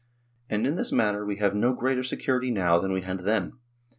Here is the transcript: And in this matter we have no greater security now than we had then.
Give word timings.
And 0.49 0.65
in 0.65 0.77
this 0.77 0.91
matter 0.91 1.23
we 1.23 1.35
have 1.35 1.53
no 1.53 1.73
greater 1.73 2.01
security 2.01 2.49
now 2.49 2.79
than 2.79 2.91
we 2.91 3.01
had 3.03 3.19
then. 3.19 3.59